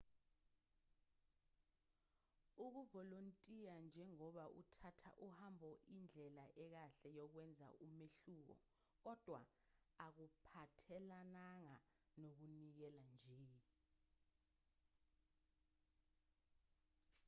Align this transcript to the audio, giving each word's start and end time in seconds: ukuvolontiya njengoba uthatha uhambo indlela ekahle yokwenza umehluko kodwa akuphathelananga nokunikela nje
ukuvolontiya 2.65 3.73
njengoba 3.87 4.43
uthatha 4.59 5.09
uhambo 5.27 5.69
indlela 5.95 6.45
ekahle 6.63 7.09
yokwenza 7.17 7.67
umehluko 7.87 8.53
kodwa 9.03 9.41
akuphathelananga 10.05 11.75
nokunikela 12.21 13.03
nje 13.13 13.57